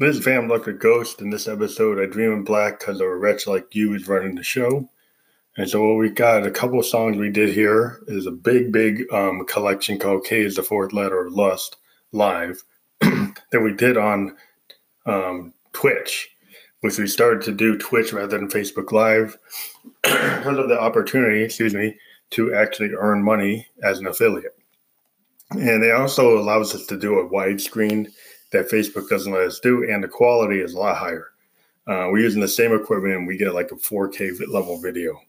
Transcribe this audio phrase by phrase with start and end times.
[0.00, 1.20] This is Van Look a Ghost.
[1.20, 4.42] In this episode, I dream in black because a wretch like you is running the
[4.42, 4.88] show.
[5.58, 8.72] And so what we got, a couple of songs we did here is a big,
[8.72, 11.76] big um, collection called K is the fourth letter of lust
[12.12, 12.64] live
[13.00, 14.38] that we did on
[15.04, 16.30] um, Twitch,
[16.80, 19.36] which we started to do Twitch rather than Facebook Live
[20.02, 21.94] because of the opportunity, excuse me,
[22.30, 24.56] to actually earn money as an affiliate.
[25.50, 28.10] And it also allows us to do a widescreen
[28.52, 31.28] that Facebook doesn't let us do, and the quality is a lot higher.
[31.86, 35.20] Uh, we're using the same equipment, and we get like a 4K level video.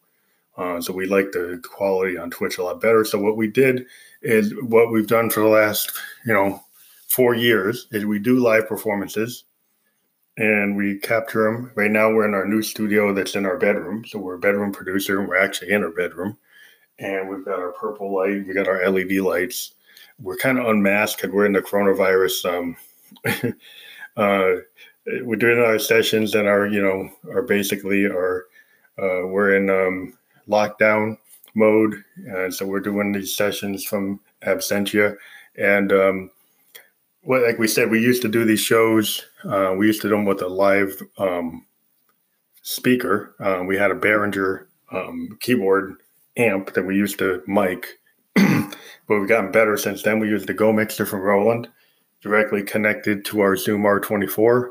[0.58, 3.06] Uh, so we like the quality on Twitch a lot better.
[3.06, 3.86] So what we did
[4.22, 5.92] is what we've done for the last,
[6.26, 6.64] you know,
[7.08, 9.46] four years is we do live performances,
[10.38, 11.72] and we capture them.
[11.76, 14.06] Right now, we're in our new studio that's in our bedroom.
[14.06, 16.38] So we're a bedroom producer, and we're actually in our bedroom.
[17.00, 19.74] And we've got our purple light, we got our LED lights.
[20.20, 22.78] We're kind of unmasked because we're in the coronavirus um,
[24.18, 24.56] uh,
[25.24, 28.46] we're doing our sessions and our, you know, are basically our,
[29.00, 31.18] uh, we're in um, lockdown
[31.56, 32.04] mode.
[32.28, 35.18] And so we're doing these sessions from absentia.
[35.58, 36.32] And um,
[37.24, 39.24] well, like we said, we used to do these shows.
[39.44, 41.66] Uh, we used to do them with a live um,
[42.62, 43.36] speaker.
[43.40, 45.96] Uh, we had a Behringer um, keyboard
[46.38, 48.00] amp that we used to mic,
[48.36, 48.76] but
[49.08, 50.20] we've gotten better since then.
[50.20, 51.68] We used the Go Mixer from Roland
[52.22, 54.70] directly connected to our Zoom R24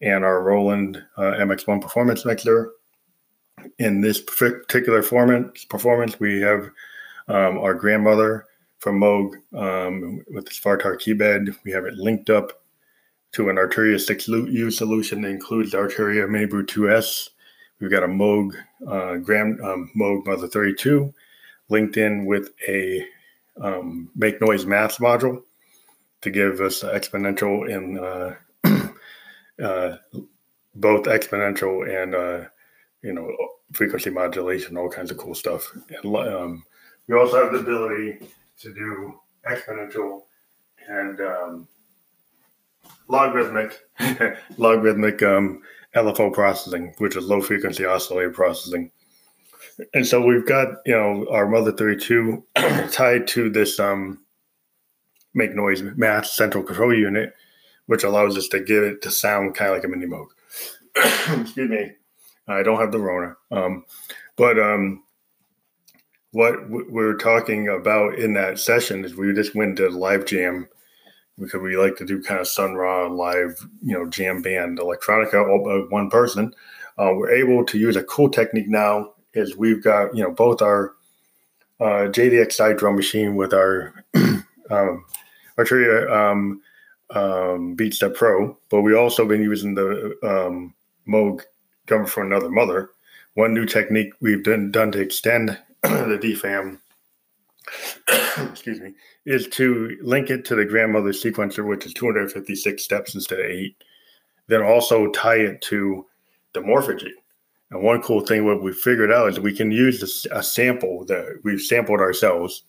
[0.00, 2.72] and our Roland uh, MX1 performance mixer.
[3.78, 6.70] In this particular format, performance, we have
[7.28, 8.46] um, our grandmother
[8.80, 11.54] from Moog um, with the Svartar keybed.
[11.64, 12.60] We have it linked up
[13.32, 17.30] to an Arturia 6U solution that includes the Arturia MiniBrute 2S.
[17.78, 18.54] We've got a Moog
[18.86, 21.14] uh, Grand um, Moog Mother 32
[21.68, 23.06] linked in with a
[23.60, 25.42] um, Make Noise Math module
[26.22, 28.34] to give us exponential in uh,
[29.62, 29.96] uh,
[30.74, 32.48] both exponential and uh,
[33.02, 33.28] you know
[33.72, 35.70] frequency modulation, all kinds of cool stuff.
[35.88, 36.64] And um,
[37.06, 38.26] we also have the ability
[38.60, 39.18] to do
[39.48, 40.22] exponential
[40.88, 41.68] and um,
[43.08, 43.78] logarithmic
[44.56, 45.62] logarithmic um,
[45.94, 48.90] LFO processing, which is low frequency oscillator processing.
[49.94, 52.44] And so we've got you know our Mother 32
[52.92, 54.21] tied to this um,
[55.34, 57.34] make noise math central control unit,
[57.86, 60.26] which allows us to get it to sound kind of like a mini Moog.
[61.40, 61.92] Excuse me.
[62.48, 63.36] I don't have the Rona.
[63.50, 63.84] Um,
[64.36, 65.02] but um,
[66.32, 70.68] what we're talking about in that session is we just went to live jam
[71.38, 75.48] because we like to do kind of Sun Ra live, you know, jam band electronica,
[75.48, 76.54] all uh, one person.
[76.98, 80.60] Uh, we're able to use a cool technique now is we've got, you know, both
[80.60, 80.94] our
[81.80, 84.04] uh, JD-Xi drum machine with our
[84.70, 85.04] um,
[85.58, 86.60] Arturia um,
[87.10, 90.74] um, Beatstep Pro, but we also been using the um,
[91.06, 91.42] Moog
[91.86, 92.90] Drummer From Another Mother.
[93.34, 96.78] One new technique we've done, done to extend the DFAM,
[98.50, 103.40] excuse me, is to link it to the grandmother sequencer, which is 256 steps instead
[103.40, 103.76] of eight.
[104.48, 106.06] Then also tie it to
[106.52, 107.14] the morphology.
[107.70, 111.40] And one cool thing what we figured out is we can use a sample that
[111.42, 112.64] we've sampled ourselves.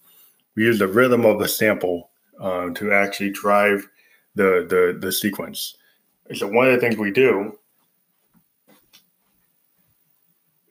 [0.56, 3.88] We use the rhythm of the sample um, to actually drive
[4.36, 5.76] the, the the sequence.
[6.34, 7.58] So one of the things we do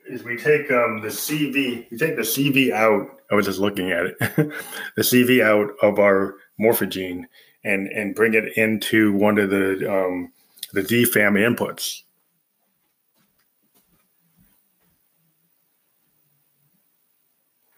[0.07, 3.07] is we take um, the CV, we take the CV out.
[3.31, 4.17] I was just looking at it,
[4.95, 7.25] the CV out of our Morphagene
[7.63, 10.31] and and bring it into one of the um,
[10.73, 12.01] the DFAM inputs.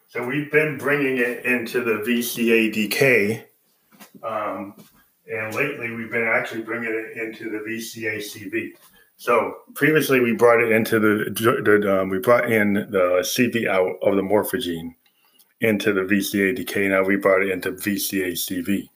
[0.08, 3.44] So we've been bringing it into the VCA DK
[4.24, 4.76] um,
[5.28, 8.74] and lately, we've been actually bringing it into the VCA-CV.
[9.18, 13.96] So previously, we brought it into the, the um, we brought in the CV out
[14.02, 14.94] of the Morphagene
[15.62, 16.90] into the VCA DK.
[16.90, 18.90] Now we brought it into VCA CV.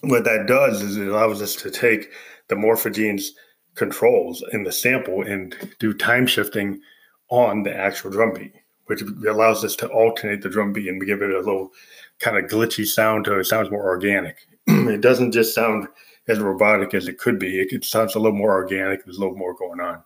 [0.00, 2.10] What that does is it allows us to take
[2.48, 3.34] the Morphagene's
[3.74, 6.80] controls in the sample and do time shifting
[7.28, 8.54] on the actual drum beat,
[8.86, 11.70] which allows us to alternate the drum beat and give it a little
[12.20, 13.40] kind of glitchy sound to it.
[13.40, 14.46] it sounds more organic.
[14.66, 15.88] it doesn't just sound
[16.28, 17.60] as robotic as it could be.
[17.60, 19.04] It, it sounds a little more organic.
[19.04, 20.02] There's a little more going on.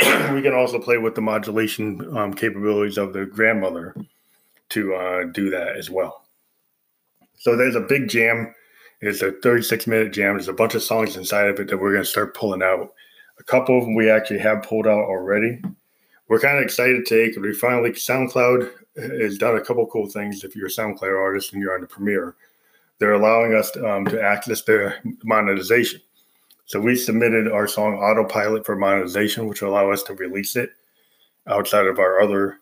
[0.34, 3.94] we can also play with the modulation um, capabilities of the grandmother
[4.70, 6.24] to uh, do that as well.
[7.36, 8.54] So there's a big jam.
[9.00, 10.34] It's a 36 minute jam.
[10.34, 12.92] There's a bunch of songs inside of it that we're going to start pulling out.
[13.38, 15.60] A couple of them we actually have pulled out already.
[16.28, 17.40] We're kind of excited to take.
[17.40, 18.70] We finally SoundCloud
[19.00, 20.44] has done a couple cool things.
[20.44, 22.34] If you're a SoundCloud artist and you're on the Premiere,
[22.98, 26.00] they're allowing us um, to access their monetization.
[26.66, 30.70] So we submitted our song Autopilot for monetization, which will allow us to release it
[31.46, 32.58] outside of our other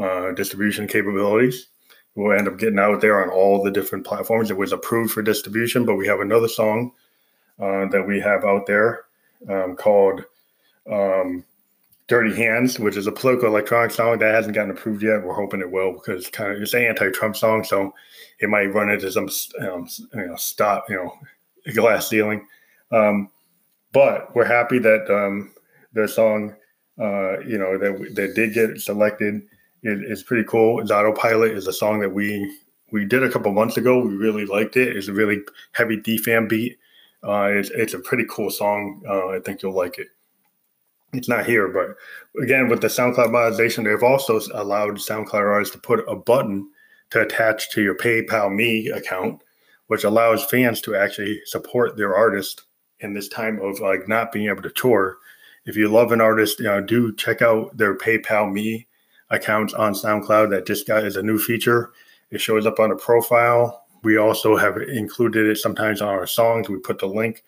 [0.00, 1.66] uh, distribution capabilities.
[2.14, 4.50] We'll end up getting out there on all the different platforms.
[4.50, 6.92] It was approved for distribution, but we have another song
[7.58, 9.04] uh, that we have out there
[9.48, 10.24] um, called
[10.90, 11.44] um,
[12.10, 15.22] Dirty Hands, which is a political electronic song that hasn't gotten approved yet.
[15.22, 17.94] We're hoping it will because it's kind of it's an anti-Trump song, so
[18.40, 19.28] it might run into some
[19.60, 21.14] um, you know stop you know
[21.72, 22.44] glass ceiling.
[22.90, 23.30] Um,
[23.92, 25.52] but we're happy that um,
[25.92, 26.56] the song
[27.00, 29.42] uh, you know that that did get selected
[29.84, 30.80] is pretty cool.
[30.80, 32.52] It's Autopilot is a song that we
[32.90, 34.00] we did a couple months ago.
[34.00, 34.96] We really liked it.
[34.96, 35.42] It's a really
[35.74, 36.76] heavy DFAM beat.
[37.22, 39.00] Uh, it's, it's a pretty cool song.
[39.08, 40.08] Uh, I think you'll like it.
[41.12, 41.96] It's not here, but
[42.42, 46.68] again, with the SoundCloud monetization, they've also allowed SoundCloud artists to put a button
[47.10, 49.42] to attach to your PayPal Me account,
[49.88, 52.62] which allows fans to actually support their artist
[53.00, 55.18] in this time of like not being able to tour.
[55.64, 58.86] If you love an artist, you know, do check out their PayPal Me
[59.30, 60.50] accounts on SoundCloud.
[60.50, 61.92] That just got is a new feature.
[62.30, 63.84] It shows up on a profile.
[64.02, 66.68] We also have included it sometimes on our songs.
[66.68, 67.42] We put the link.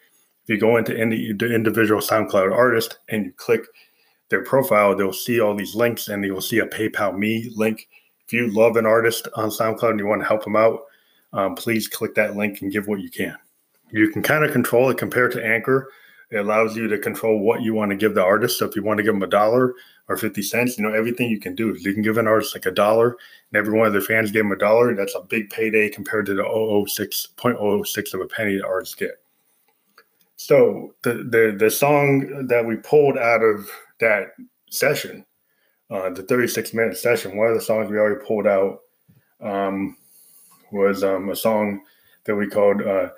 [0.45, 3.63] If you go into any the individual SoundCloud artist and you click
[4.29, 7.89] their profile, they'll see all these links and you'll see a PayPal Me link.
[8.27, 10.81] If you love an artist on SoundCloud and you want to help them out,
[11.33, 13.37] um, please click that link and give what you can.
[13.91, 15.91] You can kind of control it compared to Anchor.
[16.31, 18.59] It allows you to control what you want to give the artist.
[18.59, 19.75] So if you want to give them a dollar
[20.09, 21.77] or 50 cents, you know, everything you can do.
[21.79, 24.43] You can give an artist like a dollar and every one of their fans gave
[24.43, 24.95] them a dollar.
[24.95, 29.22] That's a big payday compared to the 006.006 of a penny the artists get.
[30.47, 34.33] So the, the, the song that we pulled out of that
[34.71, 35.25] session,
[35.89, 38.81] uh, the 36 minute session, one of the songs we already pulled out
[39.41, 39.97] um,
[40.73, 41.83] was um, a song
[42.25, 43.11] that we called uh,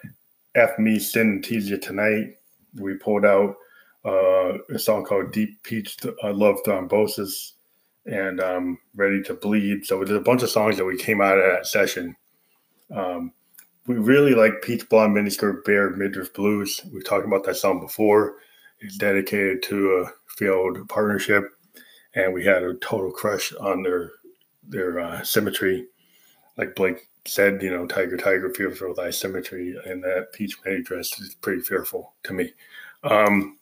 [0.54, 1.00] F Me
[1.48, 2.36] You Tonight
[2.78, 3.56] we pulled out
[4.04, 7.52] uh, a song called Deep Peach uh, Love Thrombosis
[8.04, 9.86] and um, Ready to Bleed.
[9.86, 12.16] So there's a bunch of songs that we came out of that session.
[12.94, 13.32] Um,
[13.86, 16.80] we really like Peach Blonde Miniskirt Bare Midriff Blues.
[16.92, 18.36] We've talked about that song before.
[18.80, 21.44] It's dedicated to a field partnership,
[22.14, 24.12] and we had a total crush on their
[24.66, 25.86] their uh, symmetry.
[26.56, 30.82] Like Blake said, you know, Tiger, Tiger, fearful with thy symmetry, and that peach mini
[30.82, 32.52] dress is pretty fearful to me.
[33.02, 33.58] Um,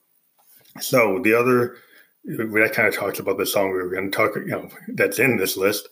[0.80, 1.76] so the other,
[2.24, 5.18] that kind of talks about the song we were going to talk, you know, that's
[5.18, 5.88] in this list,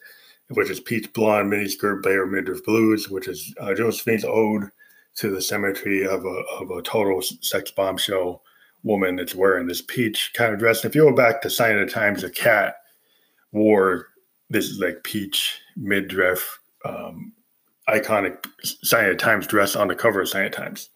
[0.51, 4.71] which is Peach Blonde Miniskirt Bare Midriff Blues, which is uh, Josephine's ode
[5.17, 8.43] to the symmetry of a, of a total sex bombshell
[8.83, 10.83] woman that's wearing this peach kind of dress.
[10.83, 12.77] And if you go back to Sign of the Times, a cat
[13.53, 14.09] wore
[14.49, 17.33] this like peach midriff um,
[17.89, 20.89] iconic Sign of Times dress on the cover of Sign of Times.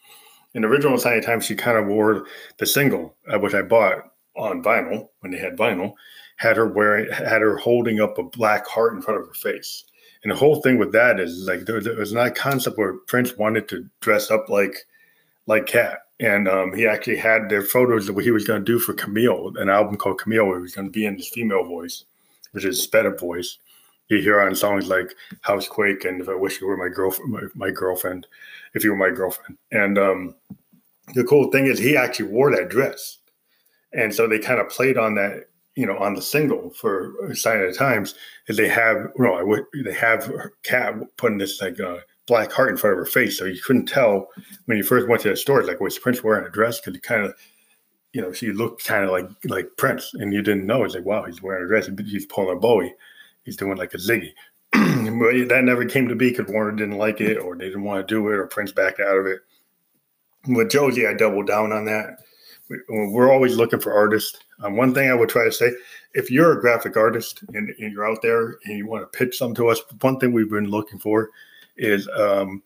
[0.54, 2.26] In the original Sign of Times, she kind of wore
[2.58, 5.94] the single, uh, which I bought on vinyl when they had vinyl,
[6.36, 9.84] had her wearing, had her holding up a black heart in front of her face.
[10.22, 12.94] And the whole thing with that is like there, there was not a concept where
[12.94, 14.86] Prince wanted to dress up like
[15.46, 15.98] like Cat.
[16.20, 18.94] And um, he actually had their photos of what he was going to do for
[18.94, 22.04] Camille, an album called Camille, where he was going to be in his female voice,
[22.52, 23.58] which is sped up voice
[24.08, 27.40] you hear on songs like Housequake and If I Wish You Were My Girlfriend, my,
[27.54, 28.26] my Girlfriend,
[28.74, 29.56] If You Were My Girlfriend.
[29.72, 30.34] And um,
[31.14, 33.18] the cool thing is he actually wore that dress.
[33.92, 35.44] And so they kind of played on that,
[35.76, 38.14] you know, on the single for Sign of the Times,
[38.48, 40.30] is they have, you know, i would they have
[40.62, 43.38] Cat putting this like uh, black heart in front of her face.
[43.38, 44.28] So you couldn't tell
[44.66, 46.80] when you first went to the store, like, was Prince wearing a dress?
[46.80, 47.34] Because he kind of,
[48.12, 50.84] you know, she looked kind of like like Prince, and you didn't know.
[50.84, 51.88] It's like, wow, he's wearing a dress.
[52.06, 52.94] He's pulling a Bowie
[53.44, 54.32] he's doing like a Ziggy.
[54.72, 58.06] but that never came to be because Warner didn't like it or they didn't want
[58.06, 59.40] to do it or Prince backed out of it.
[60.48, 62.18] With Josie, I doubled down on that.
[62.88, 64.38] We're always looking for artists.
[64.62, 65.72] Um, one thing I would try to say
[66.14, 69.36] if you're a graphic artist and, and, you're out there and you want to pitch
[69.36, 71.30] something to us, one thing we've been looking for
[71.76, 72.62] is um,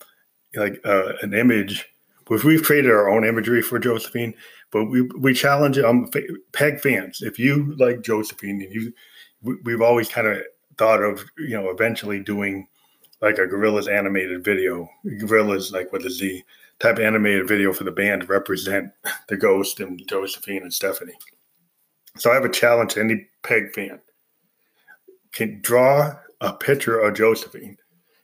[0.55, 1.87] like uh, an image.
[2.31, 4.35] If we've created our own imagery for Josephine,
[4.71, 6.11] but we we challenge um
[6.53, 7.23] peg fans.
[7.23, 8.93] If you like Josephine and you,
[9.41, 10.43] we, we've always kind of
[10.77, 12.69] thought of you know eventually doing
[13.23, 16.45] like a Gorillaz animated video, Gorillaz like with a Z
[16.81, 18.93] type animated video for the band to represent
[19.29, 21.19] the Ghost and Josephine and Stephanie.
[22.19, 24.01] So I have a challenge to any Peg fan.
[25.33, 27.77] Can draw a picture of Josephine.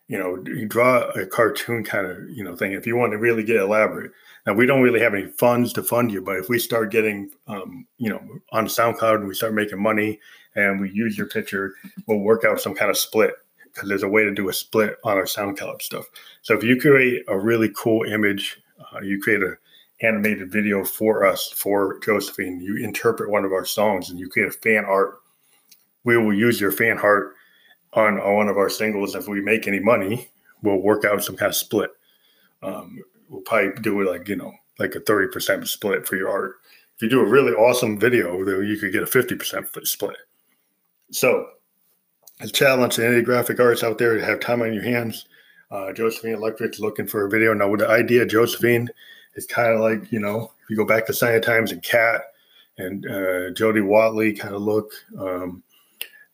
[0.08, 2.72] You know, you draw a cartoon kind of you know thing.
[2.72, 4.12] If you want to really get elaborate,
[4.46, 7.30] now we don't really have any funds to fund you, but if we start getting
[7.46, 8.20] um, you know
[8.52, 10.20] on SoundCloud and we start making money
[10.56, 11.74] and we use your picture,
[12.06, 13.34] we'll work out some kind of split
[13.72, 16.06] because there's a way to do a split on our SoundCloud stuff.
[16.42, 19.56] So if you create a really cool image, uh, you create an
[20.04, 22.60] animated video for us for Josephine.
[22.60, 25.20] You interpret one of our songs and you a fan art.
[26.04, 27.34] We will use your fan art
[27.94, 29.14] on, on one of our singles.
[29.14, 30.28] If we make any money,
[30.62, 31.90] we'll work out some kind of split.
[32.62, 36.56] Um, we'll probably do it like, you know, like a 30% split for your art.
[36.96, 40.16] If you do a really awesome video, then you could get a 50% split.
[41.10, 41.48] So,
[42.40, 45.26] a challenge to any graphic artists out there to have time on your hands.
[45.70, 47.54] Uh, Josephine Electric's looking for a video.
[47.54, 48.88] Now, with the idea, Josephine
[49.36, 52.22] is kind of like, you know, if you go back to Sign Times and Cat
[52.78, 55.62] and uh, Jody Watley kind of look, um,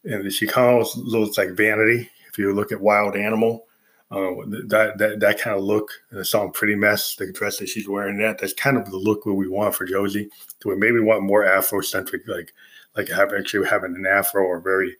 [0.04, 2.08] and she kind of looks like Vanity.
[2.28, 3.66] If you look at Wild Animal,
[4.10, 4.30] uh,
[4.68, 8.18] that that that kind of look, the song "Pretty Mess," the dress that she's wearing,
[8.18, 10.28] that that's kind of the look that we want for Josie.
[10.60, 12.52] So we maybe want more Afrocentric, like
[12.96, 14.96] like have actually having an afro or very,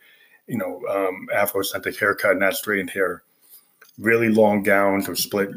[0.47, 3.23] you know, um, Afrocentric haircut, not straightened hair.
[4.01, 5.51] Really long gowns or split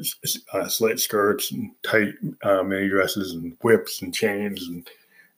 [0.53, 4.87] uh, slit skirts and tight uh, mini dresses and whips and chains and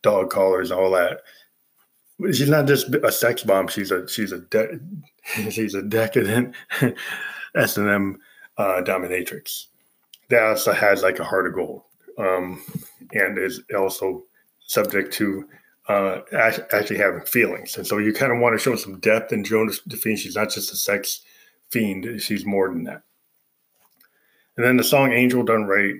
[0.01, 1.21] dog collars and all that.
[2.33, 3.67] She's not just a sex bomb.
[3.67, 4.79] She's a she's a de-
[5.51, 6.55] she's a decadent
[7.55, 8.19] S and M
[8.57, 9.67] uh, dominatrix.
[10.29, 11.83] That also has like a heart of gold,
[12.17, 12.63] um,
[13.13, 14.23] and is also
[14.67, 15.47] subject to
[15.87, 17.77] uh, actually having feelings.
[17.77, 20.17] And so you kind of want to show some depth in Joan Josephine.
[20.17, 21.21] She's not just a sex
[21.75, 23.01] fiend; she's more than that.
[24.55, 25.95] And then the song "Angel Done Right"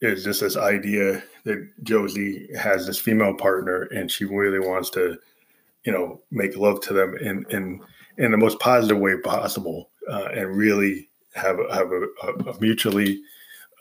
[0.00, 5.18] is just this idea that Josie has this female partner, and she really wants to,
[5.84, 7.80] you know, make love to them in in
[8.16, 13.20] in the most positive way possible uh, and really have have a, a mutually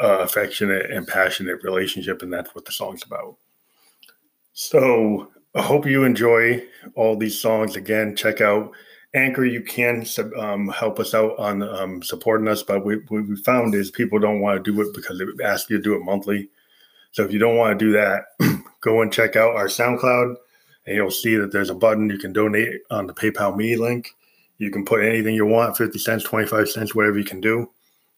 [0.02, 3.38] uh, affectionate and passionate relationship, and that's what the song's about.
[4.54, 6.64] So I hope you enjoy
[6.96, 7.78] all these songs.
[7.78, 8.74] Again, check out
[9.14, 9.46] Anchor.
[9.46, 10.06] You can
[10.38, 14.20] um, help us out on um, supporting us, but we, what we found is people
[14.20, 16.50] don't want to do it because they ask you to do it monthly.
[17.12, 18.26] So if you don't want to do that,
[18.82, 20.36] go and check out our SoundCloud,
[20.86, 24.16] and you'll see that there's a button you can donate on the PayPal Me link.
[24.58, 27.70] You can put anything you want, 50 cents, 25 cents, whatever you can do.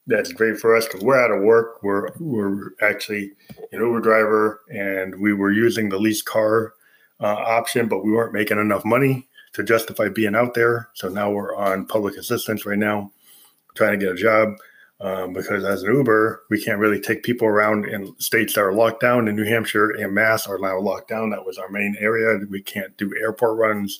[0.06, 1.82] That's great for us because we're out of work.
[1.82, 3.32] We're we're actually
[3.72, 6.74] an Uber driver and we were using the lease car
[7.22, 10.89] uh, option, but we weren't making enough money to justify being out there.
[10.93, 13.12] So now we're on public assistance right now,
[13.75, 14.55] trying to get a job.
[15.01, 18.74] Um, because as an Uber, we can't really take people around in states that are
[18.74, 19.27] locked down.
[19.27, 21.29] In New Hampshire and Mass are now locked down.
[21.29, 22.39] That was our main area.
[22.50, 24.00] We can't do airport runs.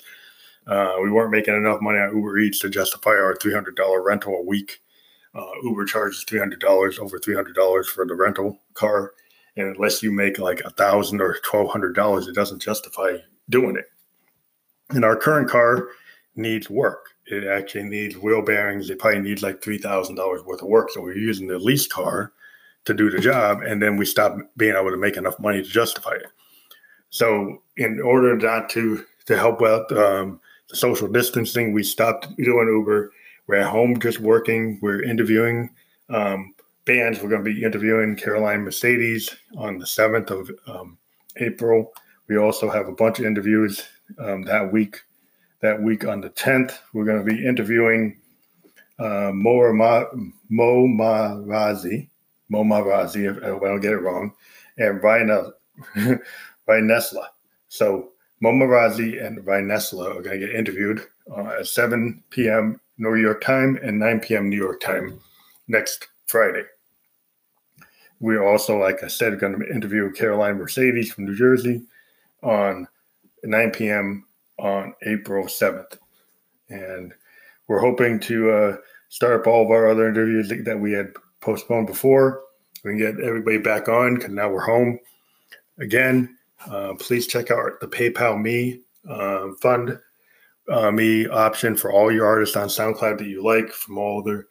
[0.66, 4.44] Uh, we weren't making enough money on Uber Eats to justify our $300 rental a
[4.44, 4.82] week.
[5.36, 9.12] Uh, Uber charges $300, over $300 for the rental car.
[9.58, 13.18] And unless you make like a thousand or twelve hundred dollars, it doesn't justify
[13.50, 13.86] doing it.
[14.94, 15.90] And our current car
[16.36, 17.10] needs work.
[17.26, 18.90] It actually needs wheel bearings.
[18.90, 20.90] It probably needs like three thousand dollars worth of work.
[20.92, 22.34] So we're using the lease car
[22.86, 25.70] to do the job, and then we stop being able to make enough money to
[25.70, 26.28] justify it.
[27.10, 31.74] So in order not to to help out um, the social distancing.
[31.74, 33.12] We stopped doing Uber.
[33.48, 34.80] We're at home just working.
[34.82, 35.70] We're interviewing
[36.10, 36.54] um,
[36.86, 37.22] bands.
[37.22, 40.98] We're going to be interviewing Caroline Mercedes on the 7th of um,
[41.38, 41.94] April.
[42.28, 43.84] We also have a bunch of interviews
[44.20, 45.02] um, that week.
[45.62, 48.18] That week on the 10th, we're going to be interviewing
[49.00, 50.04] uh, Mo, Ma,
[50.50, 52.10] Mo Marazi,
[52.50, 54.34] Mo Marazi, if, if I don't get it wrong,
[54.78, 55.54] and Ryan,
[56.68, 57.02] Ryan.
[57.70, 58.10] So
[58.44, 61.02] Momarazi and Vinesla are going to get interviewed
[61.36, 62.80] uh, at 7 p.m.
[62.98, 64.50] New York time and 9 p.m.
[64.50, 65.20] New York time
[65.68, 66.64] next Friday.
[68.20, 71.84] We're also, like I said, going to interview Caroline Mercedes from New Jersey
[72.42, 72.88] on
[73.44, 74.26] 9 p.m.
[74.60, 75.98] on April 7th.
[76.70, 77.14] And
[77.68, 78.78] we're hoping to uh,
[79.10, 82.42] start up all of our other interviews that we had postponed before.
[82.84, 85.00] We can get everybody back on because now we're home.
[85.80, 86.38] Again,
[86.70, 90.00] uh, please check out the PayPal Me uh, fund
[90.70, 94.46] uh, me option for all your artists on SoundCloud that you like, from all the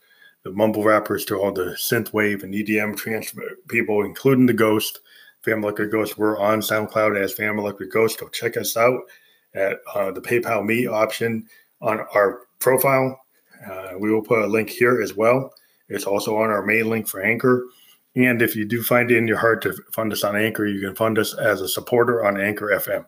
[0.44, 4.98] the mumble rappers to all the synthwave and EDM transfer people, including the Ghost,
[5.44, 6.18] Family Electric Ghost.
[6.18, 8.20] We're on SoundCloud as Family Electric Ghost.
[8.20, 9.00] Go check us out
[9.54, 11.46] at uh, the PayPal Me option
[11.80, 13.20] on our profile.
[13.68, 15.52] Uh, we will put a link here as well.
[15.88, 17.66] It's also on our main link for Anchor.
[18.14, 20.80] And if you do find it in your heart to fund us on Anchor, you
[20.80, 23.06] can fund us as a supporter on Anchor FM.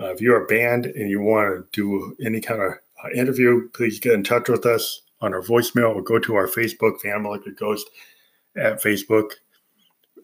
[0.00, 2.72] Uh, if you're a band and you want to do any kind of
[3.04, 6.46] uh, interview, please get in touch with us on our voicemail or go to our
[6.46, 7.90] Facebook, Family Electric Ghost,
[8.56, 9.32] at Facebook,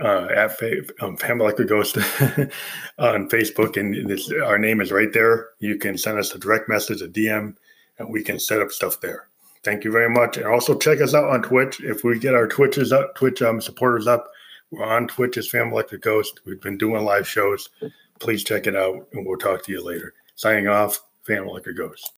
[0.00, 0.58] uh, at
[1.00, 1.96] um, Family Electric Ghost
[2.98, 3.76] on Facebook.
[3.76, 5.50] And this, our name is right there.
[5.58, 7.56] You can send us a direct message, a DM,
[7.98, 9.28] and we can set up stuff there.
[9.64, 10.36] Thank you very much.
[10.36, 11.80] And also check us out on Twitch.
[11.80, 14.30] If we get our Twitches up, Twitch um, supporters up,
[14.70, 16.40] We're on Twitch as Family Electric Ghost.
[16.44, 17.68] We've been doing live shows.
[18.20, 20.14] Please check it out, and we'll talk to you later.
[20.36, 22.17] Signing off, Family Electric Ghost.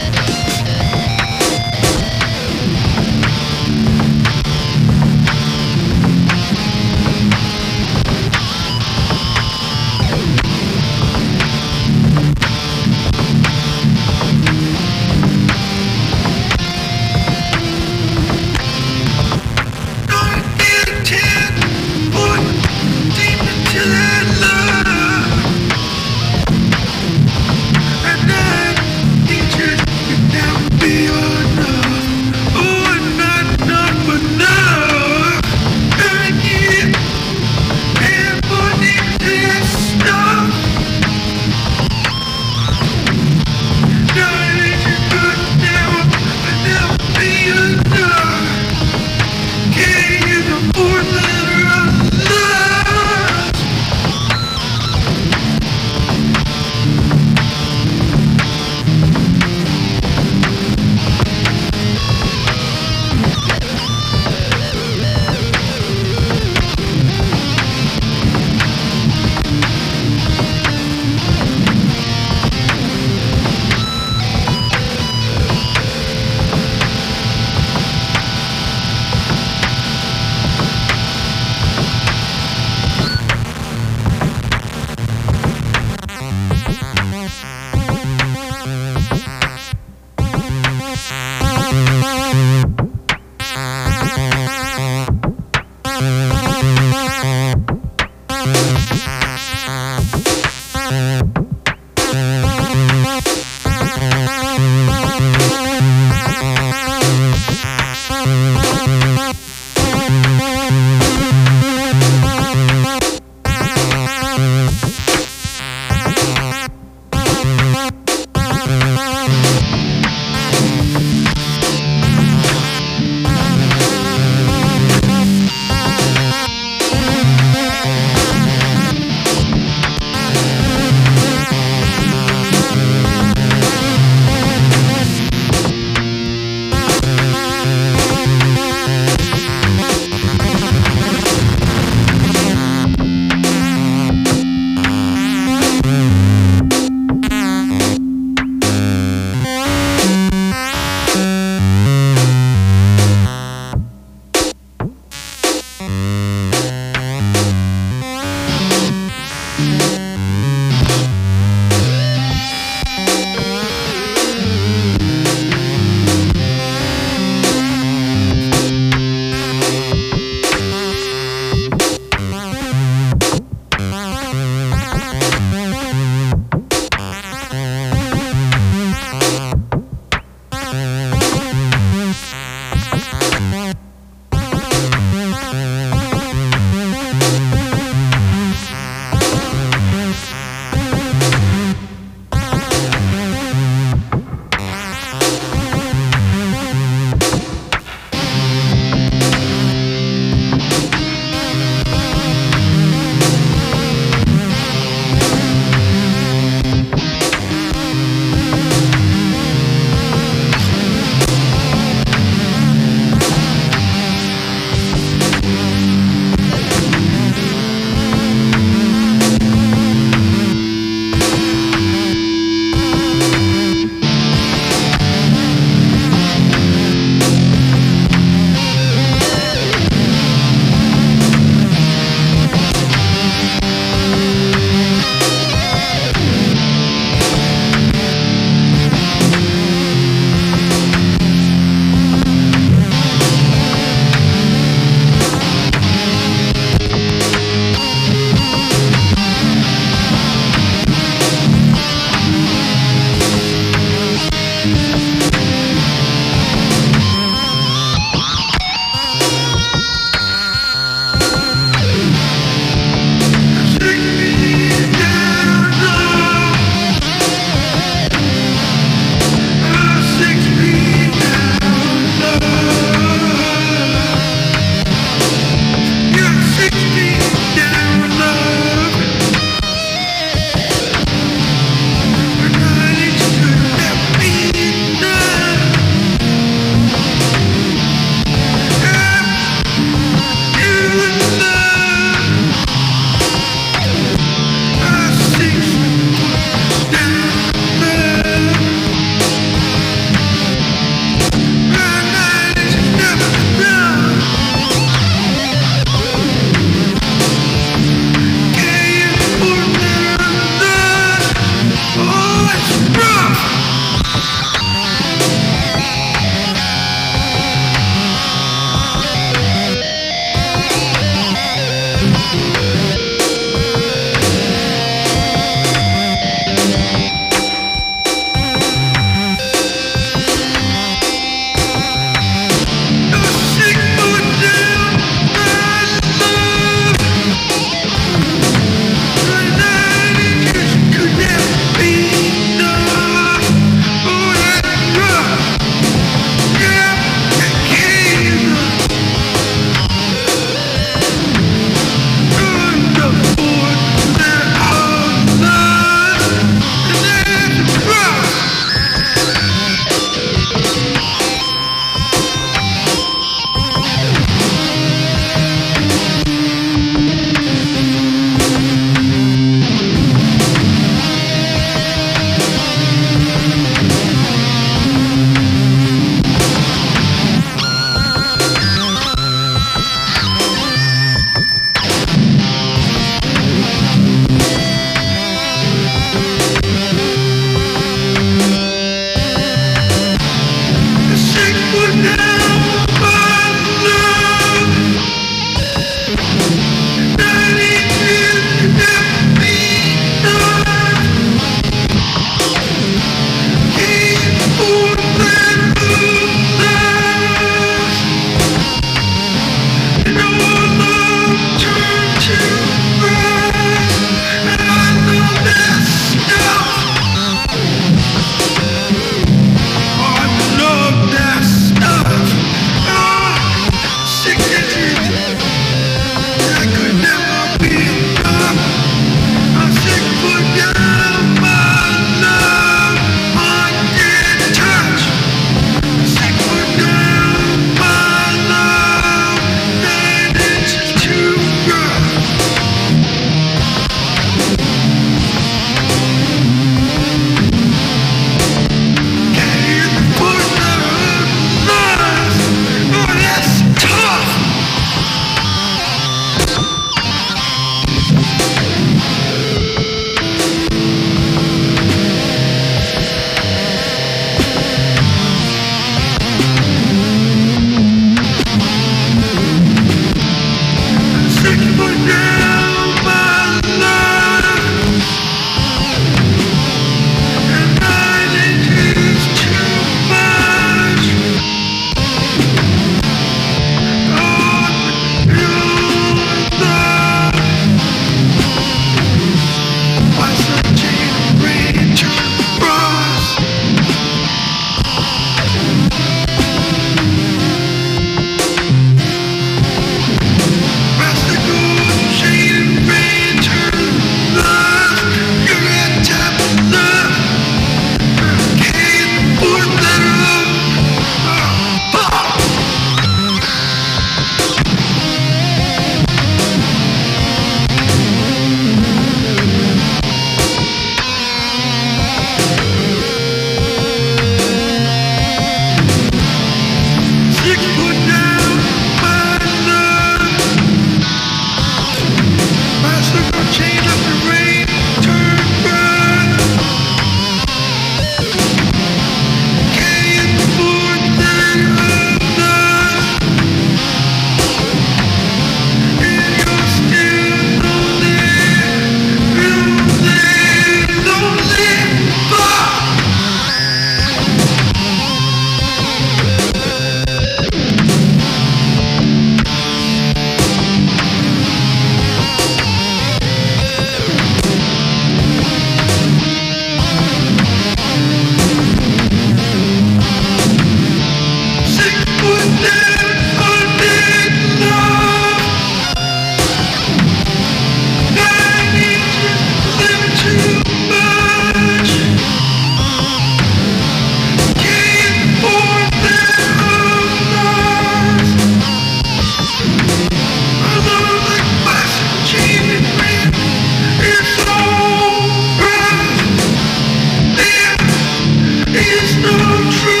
[598.93, 600.00] It's no truth.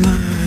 [0.00, 0.41] my